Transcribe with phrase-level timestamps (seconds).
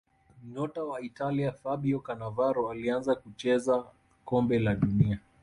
[0.53, 3.83] nyota wa italia fabio canavaro alianza kucheza
[4.25, 5.19] kombe la dunia